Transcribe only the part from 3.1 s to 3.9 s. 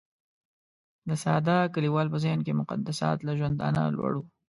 له ژوندانه